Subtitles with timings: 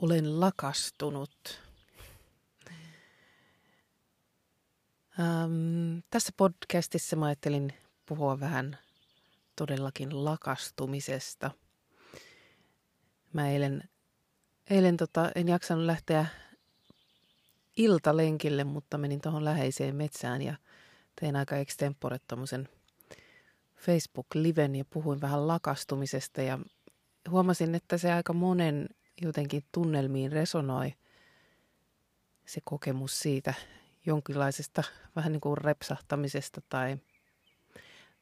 [0.00, 1.60] Olen lakastunut.
[5.20, 7.72] Ähm, tässä podcastissa mä ajattelin
[8.06, 8.78] puhua vähän
[9.56, 11.50] todellakin lakastumisesta.
[13.32, 13.88] Mä eilen,
[14.70, 16.26] eilen tota, en jaksanut lähteä
[17.76, 20.54] iltalenkille, mutta menin tuohon läheiseen metsään ja
[21.20, 22.18] tein aika extempore
[23.76, 26.58] Facebook-liven ja puhuin vähän lakastumisesta ja
[27.30, 28.88] huomasin, että se aika monen
[29.22, 30.94] jotenkin tunnelmiin resonoi
[32.46, 33.54] se kokemus siitä
[34.06, 34.82] jonkinlaisesta
[35.16, 36.96] vähän niin kuin repsahtamisesta tai,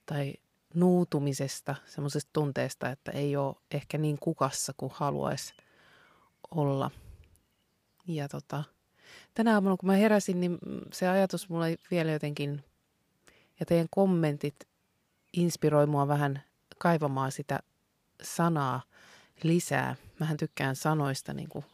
[0.06, 0.34] tai
[0.74, 5.55] nuutumisesta, semmoisesta tunteesta, että ei ole ehkä niin kukassa kuin haluaisi
[6.50, 6.91] olla.
[8.06, 8.64] Ja tota,
[9.34, 10.58] tänä aamuna kun mä heräsin, niin
[10.92, 12.64] se ajatus mulla vielä jotenkin,
[13.61, 14.56] ja teidän kommentit
[15.33, 16.42] inspiroi mua vähän
[16.78, 17.61] kaivamaan sitä
[18.22, 18.83] sanaa
[19.42, 19.97] lisää.
[20.20, 21.65] Mähän tykkään sanoista, niin kuin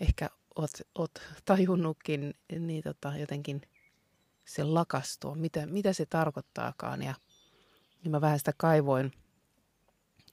[0.00, 3.62] ehkä oot, oot tajunnutkin, niin tota, jotenkin
[4.44, 7.02] se lakastua, mitä, mitä se tarkoittaakaan.
[7.02, 7.14] Ja,
[8.02, 9.12] niin mä vähän sitä kaivoin,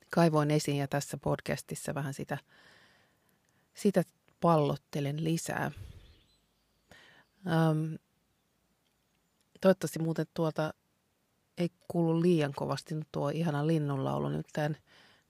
[0.09, 2.37] kaivoin esiin ja tässä podcastissa vähän sitä,
[3.73, 4.03] sitä
[4.41, 5.71] pallottelen lisää.
[7.47, 7.95] Ähm,
[9.61, 10.73] toivottavasti muuten tuota
[11.57, 14.29] ei kuulu liian kovasti tuo ihana linnunlaulu.
[14.29, 14.77] Nyt, tämän,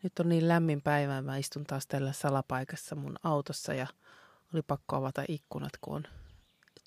[0.04, 3.88] nyt on niin lämmin päivä, mä istun taas tällä salapaikassa mun autossa ja
[4.54, 6.04] oli pakko avata ikkunat, kun on,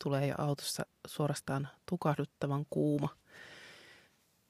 [0.02, 3.08] tulee jo autossa suorastaan tukahduttavan kuuma.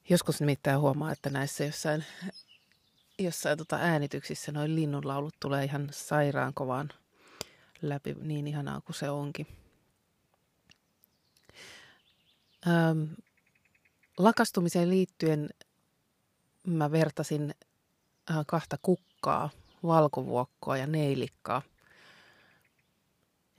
[0.09, 2.05] Joskus nimittäin huomaa, että näissä jossain,
[3.19, 6.89] jossain tota äänityksissä noin linnunlaulut tulee ihan sairaan kovaan
[7.81, 9.47] läpi, niin ihanaa kuin se onkin.
[12.67, 13.03] Ähm,
[14.17, 15.49] lakastumiseen liittyen
[16.67, 17.55] mä vertasin
[18.47, 19.49] kahta kukkaa,
[19.83, 21.61] valkovuokkoa ja neilikkaa.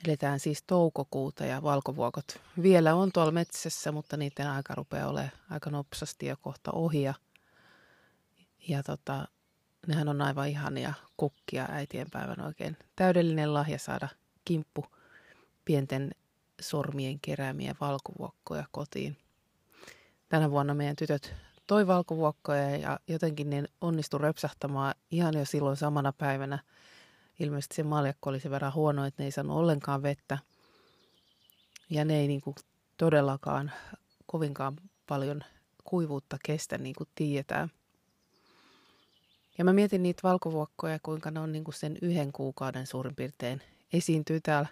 [0.07, 5.71] Eletään siis toukokuuta ja valkovuokot vielä on tuolla metsässä, mutta niiden aika rupeaa olemaan aika
[5.71, 7.03] nopsasti ja kohta ohi.
[7.03, 7.15] Ja,
[8.69, 9.29] ja tota,
[9.87, 12.77] nehän on aivan ihania kukkia äitienpäivän oikein.
[12.97, 14.09] Täydellinen lahja saada
[14.45, 14.87] kimppu
[15.65, 16.11] pienten
[16.61, 19.17] sormien keräämiä valkovuokkoja kotiin.
[20.29, 21.35] Tänä vuonna meidän tytöt
[21.67, 26.59] toi valkovuokkoja ja jotenkin ne onnistui repsahtamaan ihan jo silloin samana päivänä.
[27.41, 30.39] Ilmeisesti se maljakko oli sen verran huono, että ne ei saanut ollenkaan vettä.
[31.91, 32.57] Ja ne ei niin kuin
[32.97, 33.73] todellakaan
[34.27, 35.45] kovinkaan paljon
[35.85, 37.71] kuivuutta kestä, niin kuin tiedetään.
[39.59, 43.63] Ja mä mietin niitä valkovuokkoja, kuinka ne on niin kuin sen yhden kuukauden suurin piirtein
[43.93, 44.69] esiintyy täällä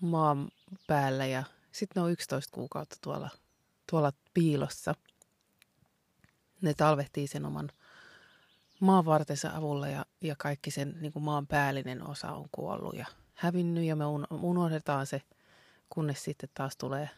[0.00, 0.48] maan
[0.86, 3.30] päällä ja sitten ne on 11 kuukautta tuolla,
[3.90, 4.94] tuolla piilossa.
[6.60, 7.70] Ne talvehtii sen oman
[8.80, 13.84] maanvartensa avulla ja, ja kaikki sen niin kuin maan päällinen osa on kuollut ja hävinnyt
[13.84, 15.22] ja me unohdetaan se,
[15.90, 17.10] kunnes sitten taas tulee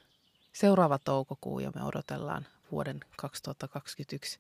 [0.53, 4.39] seuraava toukokuu ja me odotellaan vuoden 2021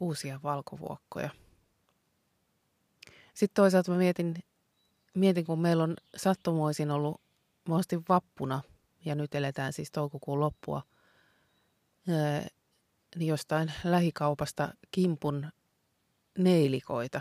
[0.00, 1.30] uusia valkovuokkoja.
[3.34, 4.34] Sitten toisaalta mä mietin,
[5.14, 7.20] mietin kun meillä on sattumoisin ollut
[7.68, 8.62] ostin vappuna,
[9.04, 10.82] ja nyt eletään siis toukokuun loppua,
[12.06, 12.46] niin
[13.16, 15.46] jostain lähikaupasta kimpun
[16.38, 17.20] neilikoita.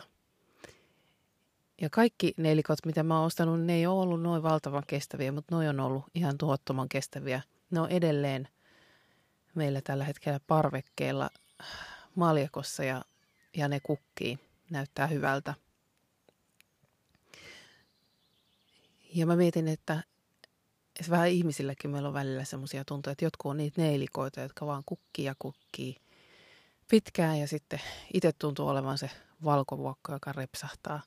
[1.81, 5.59] Ja kaikki neilikot, mitä mä oon ostanut, ne ei ole ollut noin valtavan kestäviä, mutta
[5.59, 7.41] ne on ollut ihan tuhottoman kestäviä.
[7.71, 8.47] Ne on edelleen
[9.55, 11.29] meillä tällä hetkellä parvekkeella
[12.15, 13.05] maljakossa ja,
[13.57, 14.39] ja ne kukkii.
[14.69, 15.53] Näyttää hyvältä.
[19.13, 20.03] Ja mä mietin, että
[21.05, 24.83] se vähän ihmisilläkin meillä on välillä semmoisia tuntoja, että jotkut on niitä neilikoita, jotka vaan
[24.85, 25.95] kukkii ja kukkii
[26.89, 27.81] pitkään ja sitten
[28.13, 29.09] itse tuntuu olevan se
[29.43, 31.01] valkovuokko, joka repsahtaa,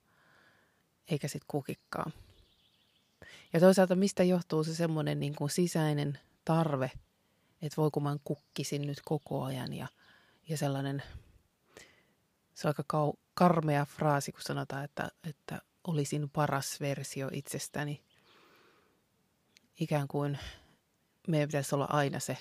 [1.11, 2.11] eikä sitten kukikkaa.
[3.53, 6.91] Ja toisaalta mistä johtuu se semmoinen niin kuin sisäinen tarve,
[7.63, 9.87] että voi kun mä kukkisin nyt koko ajan ja,
[10.49, 11.03] ja sellainen,
[12.55, 18.03] se on aika kau, karmea fraasi, kun sanotaan, että, että olisin paras versio itsestäni–
[19.81, 20.39] ikään kuin
[21.29, 22.39] meidän pitäisi olla aina se,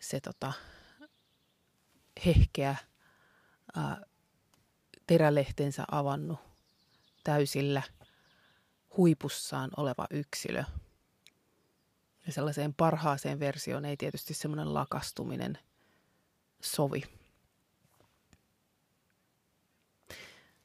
[0.00, 0.52] se tota,
[2.26, 2.76] hehkeä
[3.76, 4.02] ää,
[5.06, 6.38] terälehtensä avannut
[7.24, 7.82] täysillä
[8.96, 10.64] huipussaan oleva yksilö.
[12.26, 15.58] Ja sellaiseen parhaaseen versioon ei tietysti semmoinen lakastuminen
[16.62, 17.02] sovi.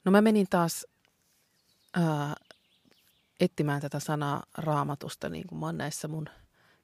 [0.05, 0.85] No mä menin taas
[1.93, 2.35] ää,
[3.39, 6.29] etsimään tätä sanaa raamatusta, niin kuin mä oon näissä mun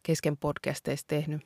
[0.03, 1.41] kesken podcasteissa tehnyt.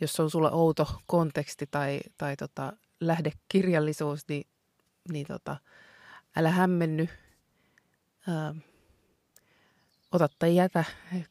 [0.00, 4.46] Jos on sulle outo konteksti tai, tai tota, lähdekirjallisuus, niin,
[5.12, 5.56] niin tota,
[6.36, 7.08] älä hämmenny.
[8.28, 8.54] Ää,
[10.12, 10.84] ota tai jätä,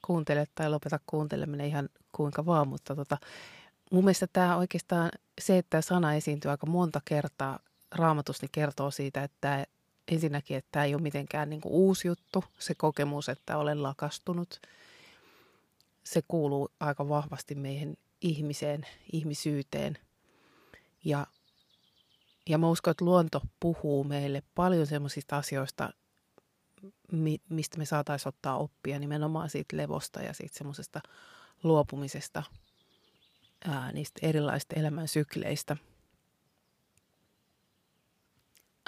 [0.06, 3.18] kuuntele tai lopeta kuunteleminen ihan kuinka vaan, mutta tota,
[3.92, 5.12] mun mielestä tämä oikeastaan,
[5.42, 7.60] se, että sana esiintyy aika monta kertaa
[7.92, 9.66] raamatussa, niin kertoo siitä, että
[10.12, 14.62] ensinnäkin, että tämä ei ole mitenkään niin kuin uusi juttu, se kokemus, että olen lakastunut.
[16.04, 19.98] Se kuuluu aika vahvasti meihin ihmiseen, ihmisyyteen.
[21.06, 21.28] Ja,
[22.50, 25.90] ja mä uskon, että luonto puhuu meille paljon semmoisista asioista,
[27.12, 31.02] mi, mistä me saataisiin ottaa oppia nimenomaan siitä levosta ja siitä semmoisesta
[31.64, 32.44] luopumisesta,
[33.66, 35.78] ää, niistä erilaisista elämän sykleistä.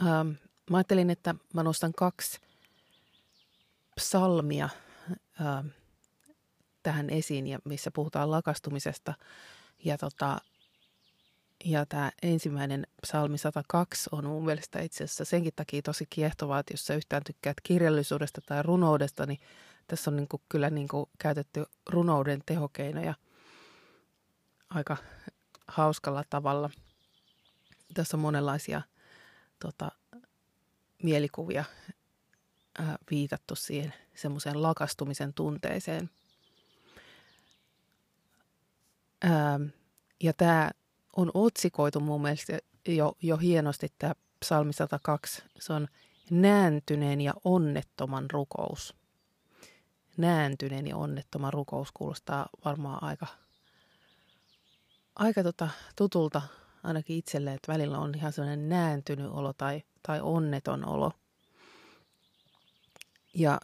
[0.01, 0.31] Ähm,
[0.71, 2.39] Mä ajattelin, että mä nostan kaksi
[3.95, 4.69] psalmia
[5.39, 5.63] ää,
[6.83, 9.13] tähän esiin, ja missä puhutaan lakastumisesta.
[9.85, 10.37] Ja, tota,
[11.65, 16.73] ja tämä ensimmäinen psalmi 102 on mun mielestä itse asiassa senkin takia tosi kiehtovaa, että
[16.73, 19.39] jos sä yhtään tykkäät kirjallisuudesta tai runoudesta, niin
[19.87, 23.13] tässä on niinku kyllä niinku käytetty runouden tehokeinoja
[24.69, 24.97] aika
[25.67, 26.69] hauskalla tavalla.
[27.93, 28.81] Tässä on monenlaisia
[29.59, 29.91] tota,
[31.03, 31.63] mielikuvia
[32.79, 36.09] ää, viitattu siihen semmoiseen lakastumisen tunteeseen.
[39.23, 39.59] Ää,
[40.23, 40.71] ja tämä
[41.15, 45.43] on otsikoitu mun mielestä jo, jo hienosti tämä psalmi 102.
[45.59, 45.87] Se on
[46.29, 48.95] nääntyneen ja onnettoman rukous.
[50.17, 53.27] Nääntyneen ja onnettoman rukous kuulostaa varmaan aika,
[55.15, 56.41] aika tota, tutulta
[56.83, 61.11] ainakin itselle, että välillä on ihan sellainen nääntynyt olo tai, tai onneton olo.
[63.33, 63.59] Ja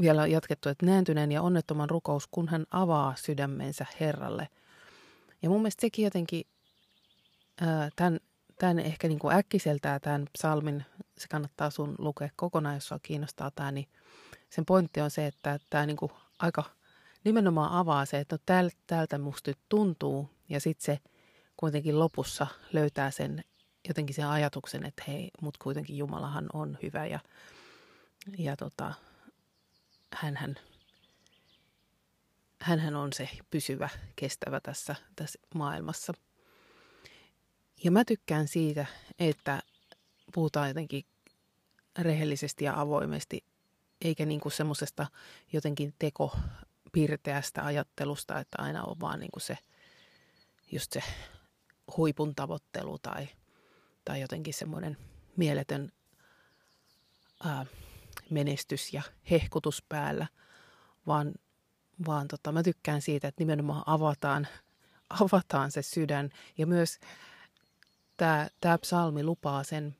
[0.00, 4.48] vielä jatkettu, että nääntyneen ja onnettoman rukous, kun hän avaa sydämensä Herralle.
[5.42, 6.44] Ja mun mielestä sekin jotenkin,
[7.60, 8.20] ää, tämän,
[8.58, 10.84] tämän ehkä niin kuin äkkiseltään tämän psalmin,
[11.18, 13.88] se kannattaa sun lukea kokonaan, jos sua kiinnostaa tämä, niin
[14.50, 16.64] sen pointti on se, että tämä niin kuin aika
[17.24, 20.98] nimenomaan avaa se, että no täl, tältä musta tuntuu, ja sitten se–
[21.56, 23.44] kuitenkin lopussa löytää sen
[23.88, 27.20] jotenkin sen ajatuksen, että hei, mutta kuitenkin Jumalahan on hyvä ja,
[28.38, 28.94] ja tota,
[30.12, 30.56] hänhän,
[32.60, 36.12] hänhän on se pysyvä, kestävä tässä, tässä maailmassa.
[37.84, 38.86] Ja mä tykkään siitä,
[39.18, 39.62] että
[40.34, 41.04] puhutaan jotenkin
[41.98, 43.44] rehellisesti ja avoimesti,
[44.00, 45.06] eikä niin kuin semmoisesta
[45.52, 49.58] jotenkin tekopirteästä ajattelusta, että aina on vaan niin kuin se,
[50.72, 51.02] just se
[51.96, 53.28] huipun tavoittelu tai,
[54.04, 54.96] tai jotenkin semmoinen
[55.36, 55.92] mieletön
[57.44, 57.66] ää,
[58.30, 60.26] menestys ja hehkutus päällä,
[61.06, 61.34] vaan,
[62.06, 64.48] vaan tota, mä tykkään siitä, että nimenomaan avataan,
[65.22, 66.98] avataan se sydän ja myös
[68.16, 68.48] tämä,
[68.80, 69.96] psalmi lupaa sen,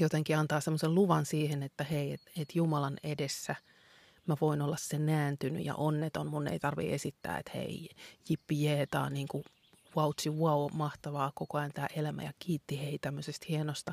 [0.00, 3.54] jotenkin antaa semmoisen luvan siihen, että hei, että et Jumalan edessä
[4.26, 6.26] mä voin olla se nääntynyt ja onneton.
[6.26, 7.88] Mun ei tarvi esittää, että hei,
[8.28, 9.44] jippi jeetaa, niin kuin
[9.96, 13.92] vautsi wow, mahtavaa koko ajan tämä elämä ja kiitti hei tämmöisestä hienosta.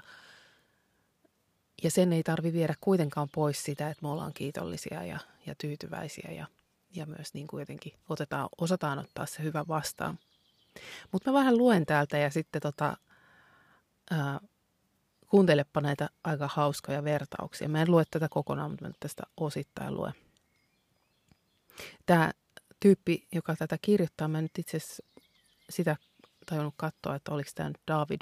[1.84, 6.32] Ja sen ei tarvi viedä kuitenkaan pois sitä, että me ollaan kiitollisia ja, ja tyytyväisiä
[6.32, 6.48] ja,
[6.96, 10.20] ja myös niin kuin jotenkin otetaan, osataan ottaa se hyvä vastaan.
[11.12, 12.98] Mutta mä vähän luen täältä ja sitten tota,
[14.12, 14.40] ää,
[15.28, 17.70] kuuntelepa näitä aika hauskoja vertauksia.
[17.70, 20.14] Mä en lue tätä kokonaan, mutta mä nyt tästä osittain luen.
[22.06, 22.32] Tämä
[22.80, 25.04] tyyppi, joka tätä kirjoittaa, mä nyt itse asiassa
[25.70, 25.96] sitä
[26.46, 28.22] tajunnut katsoa, että oliko tämä nyt David,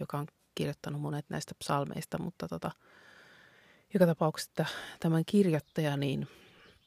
[0.00, 2.70] joka on kirjoittanut monet näistä psalmeista, mutta tota,
[3.94, 4.64] joka tapauksessa
[5.00, 6.28] tämän kirjoittaja niin,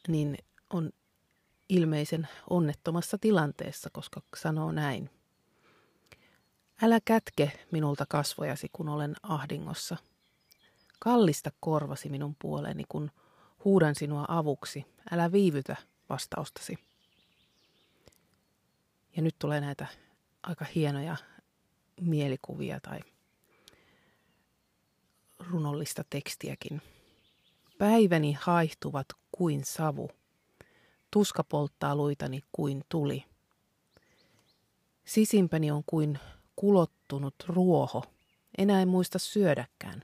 [0.08, 0.38] niin
[0.70, 0.92] on
[1.70, 5.10] ilmeisen onnettomassa tilanteessa, koska sanoo näin.
[6.82, 9.98] Älä kätke minulta kasvojasi, kun olen ahdingossa.
[11.00, 13.12] Kallista korvasi minun puoleeni, kun
[13.66, 14.86] huudan sinua avuksi.
[15.12, 15.76] Älä viivytä
[16.10, 16.78] vastaustasi.
[19.16, 19.88] Ja nyt tulee näitä
[20.44, 21.18] aika hienoja
[22.02, 23.00] mielikuvia tai
[25.40, 26.82] runollista tekstiäkin.
[27.78, 30.10] Päiväni haihtuvat kuin savu.
[31.12, 33.26] Tuska polttaa luitani kuin tuli.
[35.06, 36.20] Sisimpäni on kuin
[36.56, 38.04] kulottunut ruoho.
[38.58, 40.04] Enää en muista syödäkään.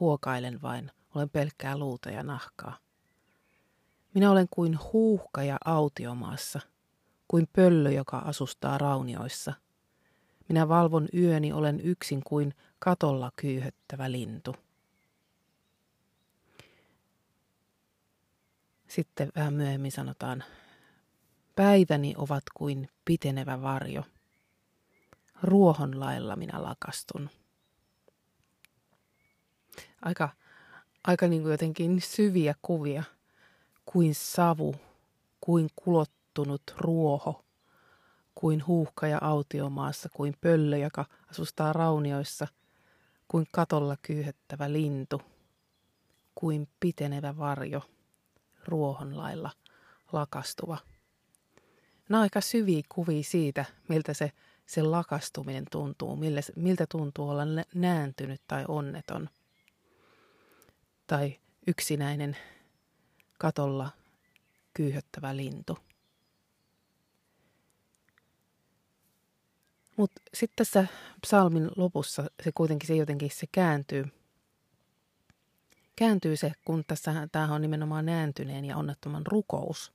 [0.00, 2.78] Huokailen vain, olen pelkkää luuta ja nahkaa.
[4.14, 6.60] Minä olen kuin huuhka ja autiomaassa,
[7.28, 9.52] kuin pöllö, joka asustaa raunioissa.
[10.48, 14.56] Minä valvon yöni, olen yksin kuin katolla kyyhöttävä lintu.
[18.88, 20.44] Sitten vähän myöhemmin sanotaan,
[21.56, 24.04] päiväni ovat kuin pitenevä varjo.
[25.42, 27.30] Ruohon lailla minä lakastun.
[30.02, 30.28] Aika,
[31.04, 33.02] aika niin kuin jotenkin syviä kuvia,
[33.84, 34.74] kuin savu,
[35.40, 35.70] kuin
[36.34, 37.44] kulottunut ruoho,
[38.34, 42.46] kuin huuhka ja autiomaassa, kuin pöllö, joka asustaa raunioissa,
[43.28, 45.22] kuin katolla kyyhettävä lintu,
[46.34, 47.82] kuin pitenevä varjo
[48.64, 49.50] ruohon lailla
[50.12, 50.78] lakastuva.
[52.08, 54.32] Nämä on aika syviä kuvia siitä, miltä se,
[54.66, 57.42] se lakastuminen tuntuu, millä, miltä tuntuu olla
[57.74, 59.28] nääntynyt tai onneton.
[61.06, 62.36] Tai yksinäinen
[63.38, 63.90] katolla
[64.74, 65.78] kyyhöttävä lintu.
[69.96, 70.86] Mutta sitten tässä
[71.20, 74.04] psalmin lopussa se kuitenkin se jotenkin se kääntyy–
[75.96, 79.92] kääntyy se, kun tässä tämä on nimenomaan nääntyneen ja onnettoman rukous.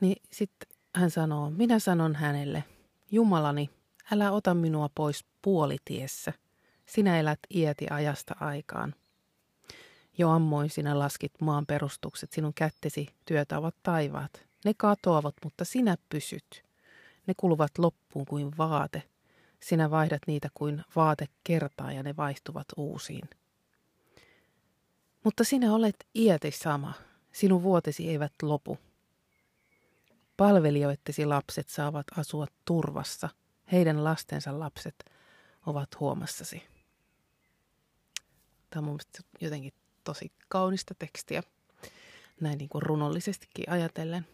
[0.00, 2.64] Niin sitten hän sanoo, minä sanon hänelle,
[3.10, 3.70] Jumalani,
[4.12, 6.32] älä ota minua pois puolitiessä.
[6.86, 8.94] Sinä elät iäti ajasta aikaan.
[10.18, 14.46] Jo ammoin sinä laskit maan perustukset, sinun kättesi työtä ovat taivaat.
[14.64, 16.64] Ne katoavat, mutta sinä pysyt.
[17.30, 19.02] Ne kuluvat loppuun kuin vaate.
[19.60, 23.30] Sinä vaihdat niitä kuin vaate kertaa ja ne vaihtuvat uusiin.
[25.24, 26.92] Mutta sinä olet iäti sama.
[27.32, 28.78] Sinun vuotesi eivät lopu.
[30.36, 33.28] Palvelijoittesi lapset saavat asua turvassa.
[33.72, 35.04] Heidän lastensa lapset
[35.66, 36.62] ovat huomassasi.
[38.70, 38.98] Tämä on mun
[39.40, 39.72] jotenkin
[40.04, 41.42] tosi kaunista tekstiä,
[42.40, 44.26] näin niin kuin runollisestikin ajatellen.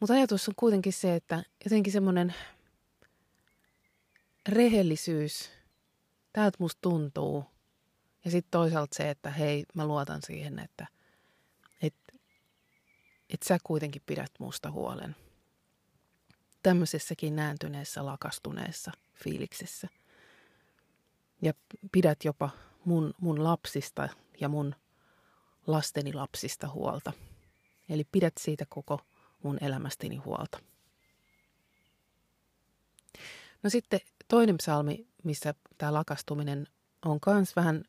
[0.00, 2.34] Mutta ajatus on kuitenkin se, että jotenkin semmoinen
[4.48, 5.50] rehellisyys,
[6.32, 7.44] täältä musta tuntuu,
[8.24, 10.86] ja sitten toisaalta se, että hei, mä luotan siihen, että
[11.82, 11.94] et,
[13.30, 15.16] et sä kuitenkin pidät musta huolen.
[16.62, 19.88] Tämmöisessäkin nääntyneessä, lakastuneessa fiiliksessä.
[21.42, 21.52] Ja
[21.92, 22.50] pidät jopa
[22.84, 24.08] mun, mun lapsista
[24.40, 24.74] ja mun
[25.66, 27.12] lasteni lapsista huolta.
[27.88, 29.00] Eli pidät siitä koko
[29.42, 30.58] mun elämästäni huolta.
[33.62, 36.66] No sitten toinen psalmi, missä tämä lakastuminen
[37.04, 37.84] on myös vähän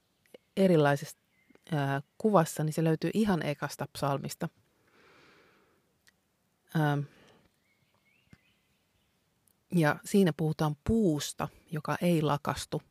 [0.58, 1.22] erilaisesta
[1.72, 4.50] ää, kuvassa, niin se löytyy ihan ekasta psalmista.
[6.76, 6.98] Ää,
[9.76, 12.82] ja siinä puhutaan puusta, joka ei lakastu.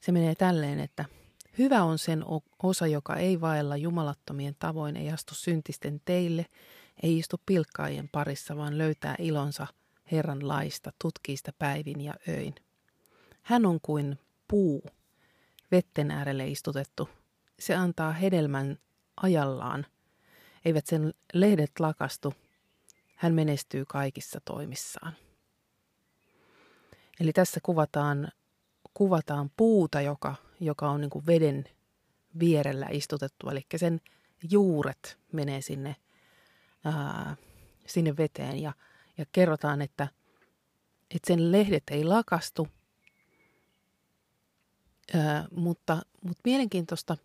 [0.00, 1.04] Se menee tälleen, että
[1.58, 2.24] hyvä on sen
[2.62, 6.46] osa, joka ei vaella jumalattomien tavoin, ei astu syntisten teille,
[7.02, 9.66] ei istu pilkkaajien parissa, vaan löytää ilonsa
[10.12, 12.54] Herran laista, tutkii sitä päivin ja öin.
[13.42, 14.18] Hän on kuin
[14.48, 14.82] puu,
[15.70, 17.08] vetten äärelle istutettu.
[17.58, 18.78] Se antaa hedelmän
[19.16, 19.86] ajallaan.
[20.64, 22.34] Eivät sen lehdet lakastu.
[23.16, 25.12] Hän menestyy kaikissa toimissaan.
[27.20, 28.28] Eli tässä kuvataan,
[28.94, 31.64] kuvataan puuta, joka, joka on niin kuin veden
[32.38, 33.48] vierellä istutettu.
[33.48, 34.00] Eli sen
[34.50, 35.96] juuret menee sinne,
[36.84, 37.36] ää,
[37.86, 38.72] sinne veteen ja,
[39.18, 40.08] ja kerrotaan, että,
[41.14, 42.68] että sen lehdet ei lakastu–
[45.50, 47.16] mutta, mutta mielenkiintoista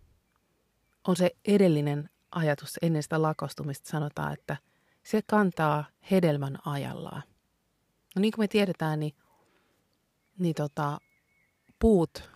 [1.08, 3.90] on se edellinen ajatus ennen sitä lakostumista.
[3.90, 4.58] Sanotaan, että
[5.04, 7.24] se kantaa hedelmän ajallaan.
[8.16, 9.14] No niin kuin me tiedetään, niin,
[10.40, 10.98] niin tota,
[11.80, 12.30] puut,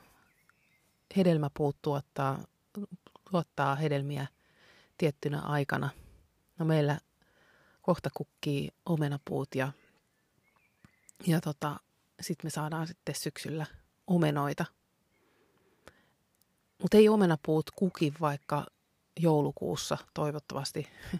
[1.18, 2.44] hedelmäpuut tuottaa,
[3.32, 4.28] tuottaa hedelmiä
[4.98, 5.90] tiettynä aikana.
[6.60, 7.00] No meillä
[7.82, 9.72] kohta kukkii omenapuut ja,
[11.28, 11.80] ja tota,
[12.22, 13.66] sitten me saadaan sitten syksyllä
[14.08, 14.66] omenoita–
[16.82, 18.66] mutta ei omenapuut kuki vaikka
[19.20, 20.88] joulukuussa toivottavasti,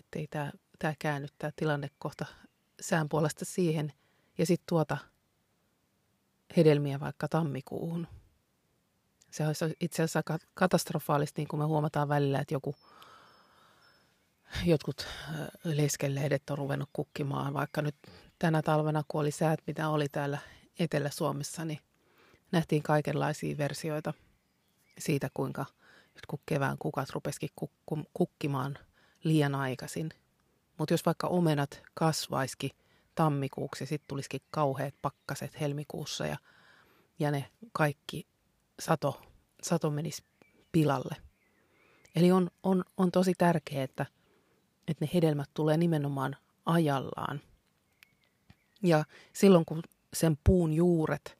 [0.00, 2.26] ettei tämä tää käänny tämä tilanne kohta
[2.80, 3.92] sään puolesta siihen.
[4.38, 4.98] Ja sitten tuota
[6.56, 8.06] hedelmiä vaikka tammikuuhun.
[9.30, 10.22] Se olisi itse asiassa
[10.54, 12.74] katastrofaalista, niin kuin me huomataan välillä, että joku,
[14.64, 15.06] jotkut
[15.64, 17.54] leskelehdet on ruvennut kukkimaan.
[17.54, 17.96] Vaikka nyt
[18.38, 20.38] tänä talvena, kun oli säät, mitä oli täällä
[20.78, 21.80] Etelä-Suomessa, niin
[22.52, 24.14] nähtiin kaikenlaisia versioita–
[24.98, 25.66] siitä, kuinka
[26.28, 28.78] kun kevään kukat rupesikin kukku, kukkimaan
[29.24, 30.10] liian aikaisin.
[30.78, 32.70] Mutta jos vaikka omenat kasvaiskin
[33.14, 36.36] tammikuuksi ja sitten tulisikin kauheat pakkaset helmikuussa ja,
[37.18, 38.26] ja ne kaikki
[38.80, 39.22] sato,
[39.62, 40.22] sato menisi
[40.72, 41.16] pilalle.
[42.16, 44.06] Eli on, on, on tosi tärkeää, että,
[44.92, 47.40] että ne hedelmät tulee nimenomaan ajallaan.
[48.82, 49.82] Ja silloin kun
[50.14, 51.38] sen puun juuret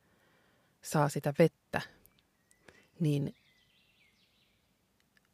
[0.82, 1.80] saa sitä vettä,
[3.00, 3.34] niin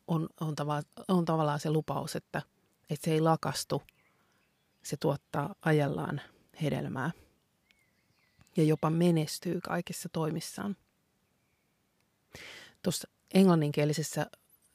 [0.06, 2.42] on, on, tava- on tavallaan se lupaus, että,
[2.90, 3.82] että se ei lakastu,
[4.82, 6.20] se tuottaa ajallaan
[6.62, 7.10] hedelmää
[8.56, 10.76] ja jopa menestyy kaikissa toimissaan.
[12.82, 14.26] Tuossa englanninkielisessä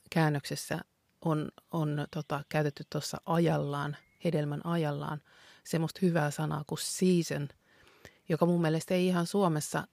[0.10, 0.80] käännöksessä
[1.26, 5.22] on, on tota, käytetty tuossa ajallaan, hedelmän ajallaan,
[5.64, 7.50] semmoista hyvää sanaa kuin season,
[8.30, 9.88] joka mun mielestä ei ihan Suomessa,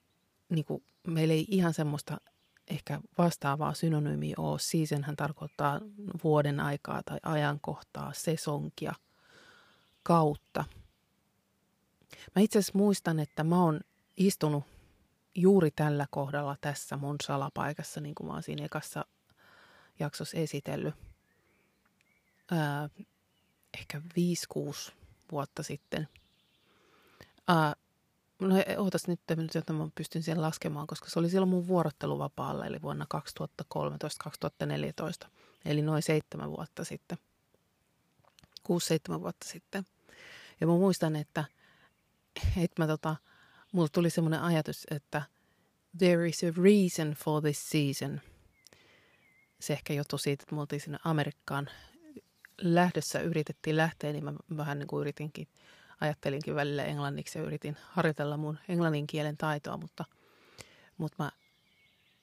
[0.49, 2.17] niin kuin, meillä ei ihan semmoista
[2.67, 4.59] ehkä vastaavaa synonyymiä ole.
[4.59, 5.81] Seasonhän tarkoittaa
[6.23, 8.93] vuoden aikaa tai ajankohtaa, sesonkia,
[10.03, 10.65] kautta.
[12.35, 13.79] Mä itse asiassa muistan, että mä oon
[14.17, 14.63] istunut
[15.35, 19.05] juuri tällä kohdalla tässä mun salapaikassa, niin kuin mä oon siinä ekassa
[19.99, 21.10] jaksossa esitellyt.
[22.51, 22.89] Ää,
[23.79, 24.01] ehkä
[24.89, 24.91] 5-6
[25.31, 26.07] vuotta sitten.
[27.47, 27.75] Ää,
[28.41, 29.19] no ootas nyt,
[29.55, 33.05] jotta mä pystyn sen laskemaan, koska se oli silloin mun vuorotteluvapaalla, eli vuonna
[35.25, 35.27] 2013-2014,
[35.65, 37.17] eli noin seitsemän vuotta sitten.
[39.17, 39.85] 6-7 vuotta sitten.
[40.61, 41.45] Ja mä muistan, että,
[42.57, 43.15] että mä tota,
[43.71, 45.21] mulla tuli semmoinen ajatus, että
[45.97, 48.21] there is a reason for this season.
[49.59, 51.69] Se ehkä johtui siitä, että me oltiin sinne Amerikkaan
[52.61, 55.47] lähdössä, yritettiin lähteä, niin mä vähän niin kuin yritinkin–
[56.01, 60.05] ajattelinkin välillä englanniksi ja yritin harjoitella mun englannin kielen taitoa, mutta,
[60.97, 61.31] mutta mä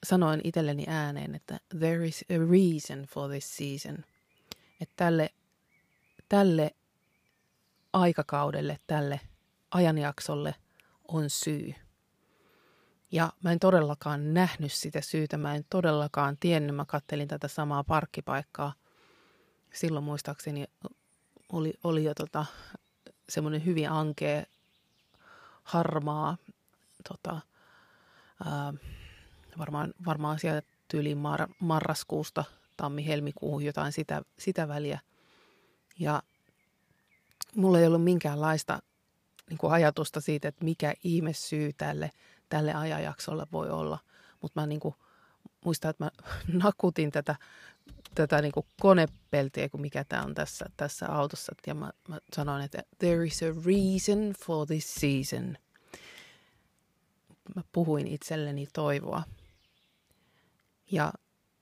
[0.03, 4.05] sanoin itselleni ääneen, että there is a reason for this season.
[4.81, 5.29] Että tälle,
[6.29, 6.71] tälle
[7.93, 9.19] aikakaudelle, tälle
[9.71, 10.55] ajanjaksolle
[11.07, 11.73] on syy.
[13.11, 17.83] Ja mä en todellakaan nähnyt sitä syytä, mä en todellakaan tiennyt, mä kattelin tätä samaa
[17.83, 18.73] parkkipaikkaa.
[19.73, 20.65] Silloin muistaakseni
[21.51, 22.45] oli, oli jo tota,
[23.29, 24.43] semmoinen hyvin ankea,
[25.63, 26.37] harmaa,
[27.07, 27.41] tota,
[28.45, 28.73] ää,
[29.57, 32.43] varmaan, varmaan sieltä tyyliin mar- marraskuusta
[32.77, 34.99] tammi-helmikuuhun jotain sitä, sitä väliä.
[35.99, 36.23] Ja
[37.55, 38.79] mulla ei ollut minkäänlaista
[39.49, 42.11] niin kuin ajatusta siitä, että mikä ihme syy tälle,
[42.49, 43.99] tälle ajanjaksolle voi olla.
[44.41, 44.95] Mutta mä niin kuin,
[45.65, 46.11] muistan, että mä
[46.63, 47.35] nakutin tätä
[48.15, 51.55] tätä niin kuin konepeltiä, kuin mikä tämä on tässä, tässä autossa.
[51.67, 55.57] Ja mä, mä sanoin, että there is a reason for this season.
[57.55, 59.23] Mä puhuin itselleni toivoa.
[60.91, 61.13] Ja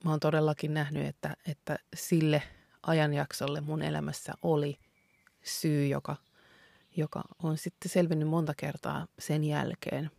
[0.04, 2.42] mä oon todellakin nähnyt, että, että sille
[2.82, 4.78] ajanjaksolle mun elämässä oli
[5.42, 6.16] syy, joka,
[6.96, 10.10] joka on sitten selvinnyt monta kertaa sen jälkeen.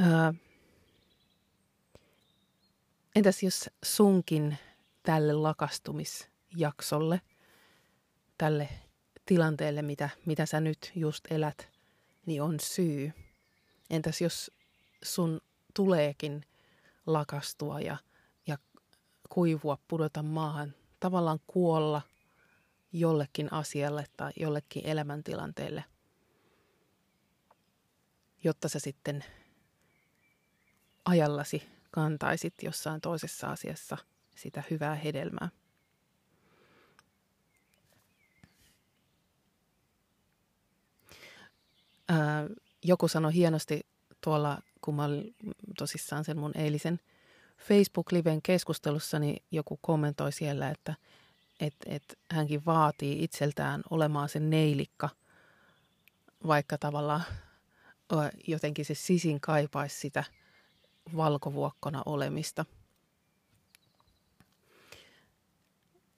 [0.00, 0.32] Öö,
[3.16, 4.58] Entäs jos sunkin
[5.02, 7.20] tälle lakastumisjaksolle,
[8.38, 8.68] tälle
[9.26, 11.68] tilanteelle, mitä, mitä sä nyt just elät,
[12.26, 13.12] niin on syy?
[13.90, 14.50] Entäs jos
[15.04, 15.40] sun
[15.74, 16.44] tuleekin
[17.06, 17.96] lakastua ja,
[18.46, 18.58] ja
[19.28, 22.02] kuivua, pudota maahan, tavallaan kuolla
[22.92, 25.84] jollekin asialle tai jollekin elämäntilanteelle,
[28.44, 29.24] jotta sä sitten
[31.04, 33.96] ajallasi kantaisit jossain toisessa asiassa
[34.34, 35.48] sitä hyvää hedelmää.
[42.08, 42.46] Ää,
[42.84, 43.80] joku sanoi hienosti
[44.20, 45.34] tuolla, kun mä olin
[45.78, 47.00] tosissaan sen mun eilisen
[47.58, 50.94] Facebook-liven keskustelussa, niin joku kommentoi siellä, että
[51.60, 55.08] et, et hänkin vaatii itseltään olemaan sen neilikka,
[56.46, 57.22] vaikka tavallaan
[58.46, 60.24] jotenkin se sisin kaipaisi sitä–
[61.16, 62.64] valkovuokkona olemista.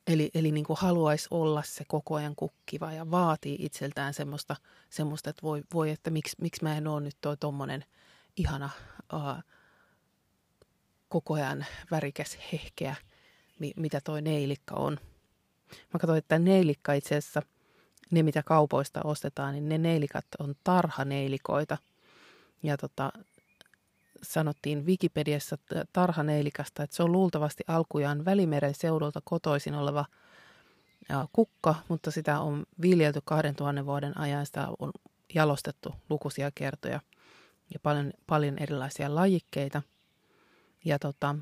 [0.07, 4.57] Eli, eli niin kuin haluaisi olla se koko ajan kukkiva ja vaatii itseltään semmoista,
[4.91, 7.85] semmoista että voi, voi että miksi, miksi mä en ole nyt toi tommonen
[8.37, 8.71] ihana
[9.15, 9.43] uh,
[11.09, 12.97] koko ajan värikäs hehkeä,
[13.59, 14.99] mi, mitä toi neilikka on.
[15.95, 17.43] Mä katsoin, että neilikka itse asiassa,
[18.11, 21.79] ne mitä kaupoista ostetaan, niin ne neilikat on tarhaneilikoita.
[22.63, 23.13] Ja tota,
[24.23, 25.59] sanottiin Wikipediassa
[25.93, 30.05] tarhaneilikasta, että se on luultavasti alkujaan Välimeren seudulta kotoisin oleva
[31.33, 34.93] kukka, mutta sitä on viljelty 2000 vuoden ajan, sitä on
[35.35, 37.01] jalostettu lukuisia kertoja
[37.75, 39.83] ja paljon, paljon erilaisia lajikkeita.
[40.85, 41.35] Ja tota,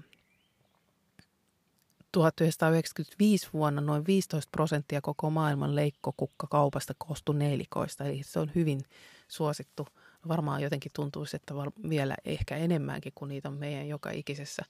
[2.12, 8.80] 1995 vuonna noin 15 prosenttia koko maailman leikkokukka-kaupasta koostui neilikoista, eli se on hyvin
[9.28, 9.88] suosittu.
[10.28, 11.54] Varmaan jotenkin tuntuisi, että
[11.88, 14.62] vielä ehkä enemmänkin, kun niitä on meidän joka ikisessä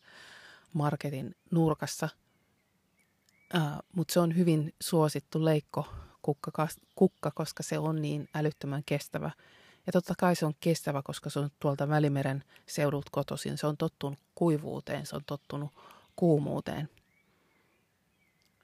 [0.73, 2.09] marketin nurkassa.
[3.55, 5.87] Uh, Mutta se on hyvin suosittu leikko
[6.23, 9.31] kukka, kukka, koska se on niin älyttömän kestävä.
[9.87, 13.59] Ja totta kai se on kestävä, koska se on tuolta Välimeren seudut kotoisin.
[13.59, 15.71] Se on tottunut kuivuuteen, se on tottunut
[16.17, 16.89] kuumuuteen.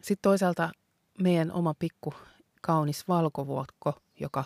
[0.03, 0.73] Sitten toisaalta
[1.19, 2.15] meidän oma pikku
[2.61, 4.45] kaunis valkovuokko, joka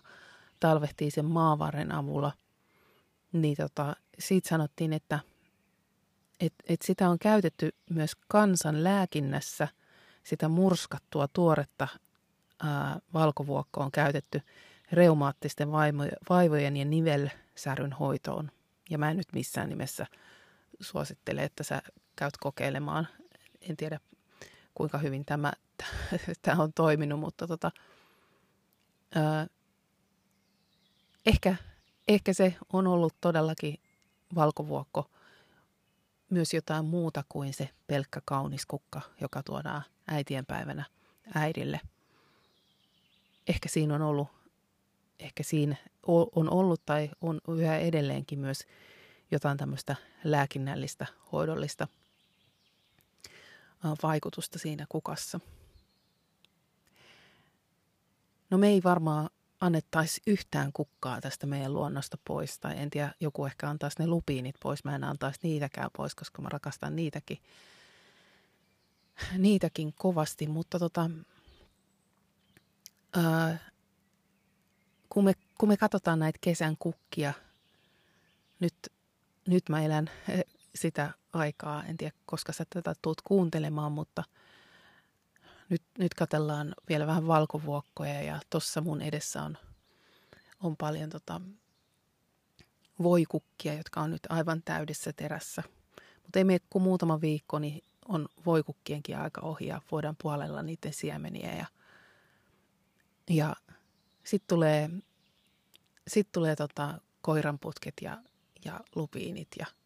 [0.61, 2.33] talvehtii sen maavarren avulla,
[3.33, 5.19] niin tota, siitä sanottiin, että
[6.41, 9.69] et, et sitä on käytetty myös kansan lääkinnässä,
[10.25, 11.89] sitä murskattua tuoretta
[12.63, 13.01] ää,
[13.77, 14.41] on käytetty
[14.93, 15.69] reumaattisten
[16.29, 18.51] vaivojen ja nivelsäryn hoitoon.
[18.91, 20.07] Ja mä en nyt missään nimessä
[20.81, 21.83] suosittele, että sä
[22.17, 23.09] käyt kokeilemaan.
[23.61, 24.01] En tiedä
[24.75, 25.53] kuinka hyvin tämä,
[26.43, 27.71] tämä on toiminut, mutta tota,
[29.15, 29.47] ää,
[31.27, 31.57] ehkä,
[32.09, 33.81] ehkä se on ollut todellakin
[34.35, 35.11] valkovuokko
[36.31, 40.85] myös jotain muuta kuin se pelkkä kaunis kukka, joka tuodaan äitienpäivänä
[41.35, 41.81] äidille.
[43.49, 44.29] Ehkä siinä on ollut,
[45.19, 48.67] ehkä siinä on ollut tai on yhä edelleenkin myös
[49.31, 51.89] jotain tämmöistä lääkinnällistä, hoidollista
[54.03, 55.41] vaikutusta siinä kukassa.
[58.51, 62.59] No me ei varmaan annettaisi yhtään kukkaa tästä meidän luonnosta pois.
[62.59, 64.85] Tai en tiedä, joku ehkä antaisi ne lupiinit pois.
[64.85, 67.39] Mä en antaisi niitäkään pois, koska mä rakastan niitäkin,
[69.39, 70.47] niitäkin kovasti.
[70.47, 71.11] Mutta tota,
[73.17, 73.59] ää,
[75.09, 77.33] kun, me, kun me katsotaan näitä kesän kukkia,
[78.61, 78.75] nyt,
[79.49, 80.11] nyt mä elän
[80.75, 81.85] sitä aikaa.
[81.85, 84.25] En tiedä, koska sä tätä tuut kuuntelemaan, mutta
[85.69, 89.59] nyt, nyt katellaan vielä vähän valkovuokkoja ja tuossa mun edessä on,
[90.61, 91.41] on paljon tota
[93.03, 95.63] voikukkia, jotka on nyt aivan täydessä terässä.
[96.23, 100.93] Mutta ei mene kuin muutama viikko, niin on voikukkienkin aika ohi ja voidaan puolella niiden
[100.93, 101.55] siemeniä.
[101.55, 101.67] Ja,
[103.31, 103.57] ja
[104.25, 104.91] sitten tulee,
[106.09, 108.19] sit tulee tota koiranputket ja,
[108.65, 109.67] ja lupiinit ja–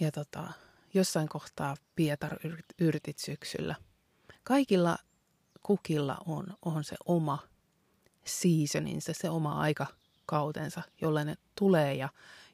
[0.00, 0.52] ja tota,
[0.94, 3.74] jossain kohtaa Pietar-yrtit syksyllä.
[4.44, 4.98] Kaikilla
[5.62, 7.38] kukilla on, on se oma
[8.24, 12.08] seasoninsa, se oma aikakautensa, jolle ne tulee ja,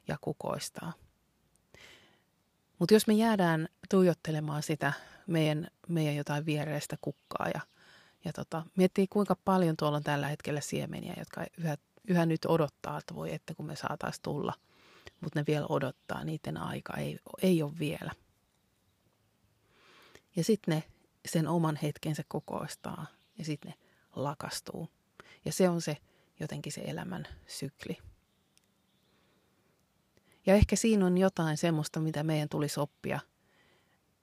[0.07, 0.93] ja kukoistaa.
[2.79, 4.93] Mutta jos me jäädään tuijottelemaan sitä
[5.27, 7.61] meidän, meidän jotain viereistä kukkaa ja,
[8.25, 12.97] ja tota, miettii kuinka paljon tuolla on tällä hetkellä siemeniä, jotka yhä, yhä nyt odottaa,
[12.97, 14.53] että voi että kun me saataisiin tulla–
[15.21, 18.11] mutta ne vielä odottaa, niiden aika ei, ei ole vielä.
[20.35, 20.83] Ja sitten ne
[21.29, 23.05] sen oman hetkensä kokoistaa
[23.37, 23.77] ja sitten ne
[24.15, 24.89] lakastuu.
[25.45, 25.97] Ja se on se
[26.39, 27.97] jotenkin se elämän sykli.
[30.45, 33.19] Ja ehkä siinä on jotain semmoista, mitä meidän tulisi oppia,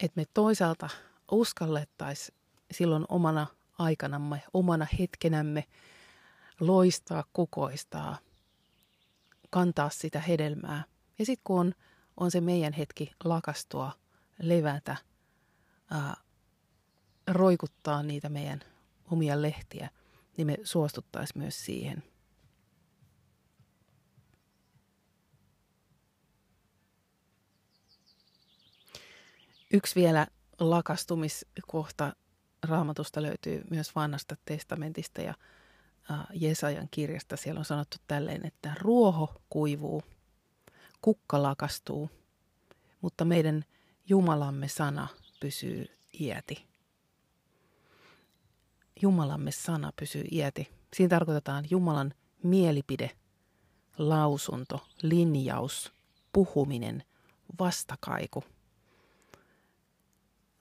[0.01, 0.89] että me toisaalta
[1.31, 2.39] uskallettaisiin
[2.71, 3.47] silloin omana
[3.79, 5.65] aikanamme, omana hetkenämme
[6.61, 8.19] loistaa, kukoistaa,
[9.51, 10.85] kantaa sitä hedelmää
[11.19, 11.75] ja sitten kun on,
[12.17, 13.93] on se meidän hetki lakastua,
[14.39, 14.97] levätä,
[15.91, 16.17] ää,
[17.27, 18.61] roikuttaa niitä meidän
[19.11, 19.91] omia lehtiä,
[20.37, 22.03] niin me suostuttaisiin myös siihen.
[29.73, 30.27] Yksi vielä
[30.61, 32.17] lakastumiskohta
[32.63, 35.35] raamatusta löytyy myös vanhasta testamentista ja
[36.35, 37.37] Jesajan kirjasta.
[37.37, 40.03] Siellä on sanottu tälleen, että ruoho kuivuu–
[41.03, 42.11] kukka lakastuu,
[43.01, 43.65] mutta meidän
[44.09, 45.09] Jumalamme sana
[45.41, 45.87] pysyy
[46.21, 46.72] iäti.
[49.03, 50.69] Jumalamme sana pysyy iäti.
[50.95, 53.11] Siinä tarkoitetaan Jumalan mielipide,
[53.99, 55.93] lausunto, linjaus,
[56.33, 57.05] puhuminen,
[57.59, 58.45] vastakaiku.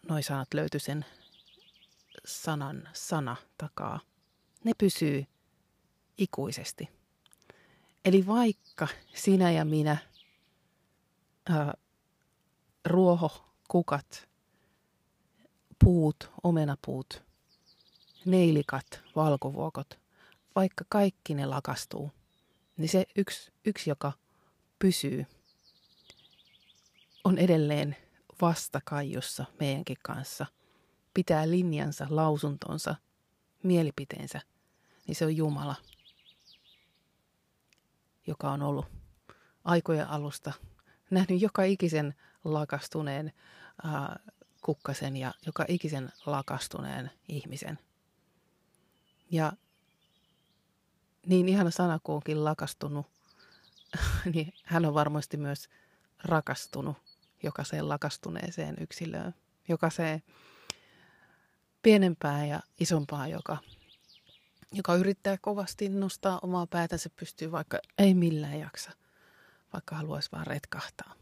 [0.10, 1.06] Noi sanat löytyy sen
[2.26, 4.00] sanan sana takaa.
[4.64, 5.26] Ne pysyy
[6.18, 6.90] ikuisesti.
[8.06, 9.98] Eli vaikka sinä ja minä
[11.50, 11.74] ää,
[12.86, 14.30] ruoho, kukat,
[15.84, 17.24] puut, omenapuut,
[18.26, 20.00] neilikat, valkovuokot,
[20.56, 22.12] vaikka kaikki ne lakastuu,
[22.78, 24.12] niin se yksi, yksi joka
[24.80, 25.26] pysyy,
[27.24, 27.96] on edelleen
[28.42, 30.46] vastakaijussa meidänkin kanssa,
[31.14, 32.96] pitää linjansa, lausuntonsa,
[33.64, 34.42] mielipiteensä,
[35.08, 35.76] niin se on Jumala,
[38.28, 38.86] joka on ollut
[39.64, 40.54] aikojen alusta
[41.12, 43.32] nähnyt joka ikisen lakastuneen
[43.84, 44.20] ää,
[44.62, 47.80] kukkasen ja joka ikisen lakastuneen ihmisen.
[49.32, 49.54] Ja
[51.26, 53.06] niin ihana sana kuin onkin lakastunut,
[54.34, 55.70] niin hän on varmasti myös
[56.24, 56.98] rakastunut
[57.44, 59.34] jokaiseen lakastuneeseen yksilöön,
[59.68, 60.24] jokaiseen
[61.82, 63.58] pienempää ja isompaa, joka,
[64.72, 68.92] joka yrittää kovasti nostaa omaa päätänsä pystyy, vaikka ei millään jaksa,
[69.74, 71.16] vaikka haluaisi vaan retkahtaa.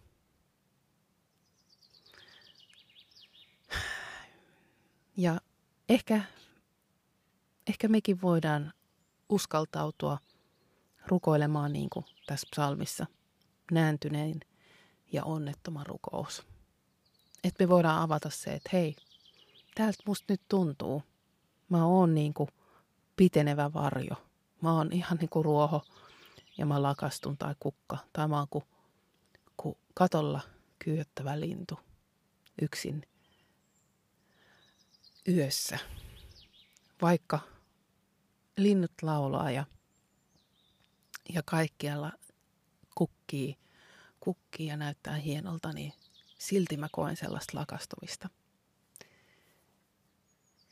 [5.18, 5.42] Ja
[5.90, 6.22] ehkä,
[7.70, 8.74] ehkä mekin voidaan
[9.30, 10.18] uskaltautua
[11.08, 13.06] rukoilemaan niin kuin tässä psalmissa,
[13.72, 14.40] nääntynein
[15.12, 16.48] ja onnettoman rukous.
[17.44, 18.96] Että me voidaan avata se, että hei,
[19.76, 21.04] täältä musta nyt tuntuu.
[21.70, 22.50] Mä oon niin kuin
[23.16, 24.16] pitenevä varjo.
[24.62, 25.86] Mä oon ihan niin kuin ruoho
[26.58, 27.98] ja mä lakastun tai kukka.
[28.14, 28.64] Tai mä oon kuin,
[29.58, 30.42] kuin katolla
[30.80, 31.80] kyyöttävä lintu
[32.62, 33.08] yksin
[35.28, 35.80] yössä.
[37.02, 37.40] Vaikka
[38.64, 39.66] linnut laulaa ja,
[41.34, 42.12] ja kaikkialla
[42.96, 43.58] kukkii,
[44.20, 45.94] kukkii ja näyttää hienolta, niin
[46.40, 48.30] silti mä koen sellaista lakastumista.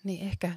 [0.04, 0.56] Niin ehkä,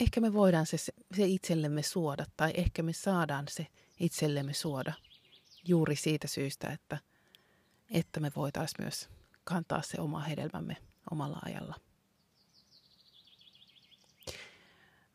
[0.00, 0.76] ehkä me voidaan se,
[1.16, 3.66] se itsellemme suoda tai ehkä me saadaan se
[4.00, 4.92] itsellemme suoda
[5.64, 6.98] juuri siitä syystä, että,
[7.90, 9.08] että me voitaisiin myös
[9.44, 10.76] kantaa se oma hedelmämme
[11.10, 11.74] omalla ajalla.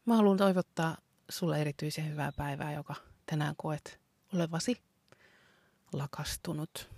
[0.05, 0.97] Mä haluan toivottaa
[1.29, 3.99] sulle erityisen hyvää päivää, joka tänään koet
[4.33, 4.81] olevasi
[5.93, 6.89] lakastunut.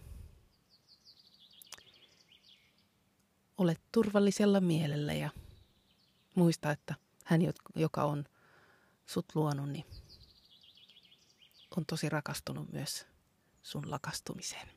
[3.57, 5.29] Olet turvallisella mielellä ja
[6.35, 7.41] muista, että hän,
[7.75, 8.25] joka on
[9.05, 9.85] sut luonut, niin
[11.77, 13.05] on tosi rakastunut myös
[13.63, 14.74] sun lakastumiseen.